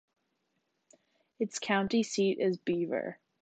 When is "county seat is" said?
1.59-2.57